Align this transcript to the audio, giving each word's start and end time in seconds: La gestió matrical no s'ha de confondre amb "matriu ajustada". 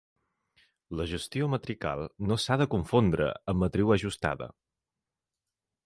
La 0.99 1.05
gestió 1.11 1.49
matrical 1.55 2.01
no 2.31 2.39
s'ha 2.45 2.59
de 2.63 2.69
confondre 2.73 3.29
amb 3.55 3.65
"matriu 3.67 3.97
ajustada". 4.01 4.53